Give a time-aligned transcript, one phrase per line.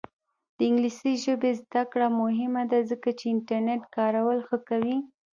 [0.57, 4.97] د انګلیسي ژبې زده کړه مهمه ده ځکه چې انټرنیټ کارول ښه کوي.